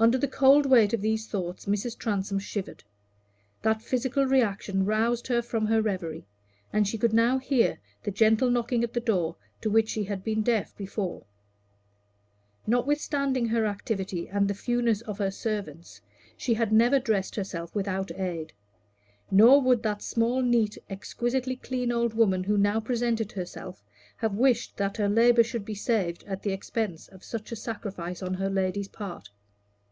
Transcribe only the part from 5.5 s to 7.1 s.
her reverie, and she